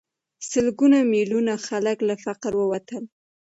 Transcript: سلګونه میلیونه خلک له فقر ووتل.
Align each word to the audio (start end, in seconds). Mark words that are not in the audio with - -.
سلګونه 0.49 0.97
میلیونه 1.13 1.53
خلک 1.67 1.97
له 2.07 2.15
فقر 2.23 2.51
ووتل. 2.57 3.03